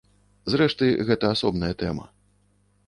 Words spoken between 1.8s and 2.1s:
тэма.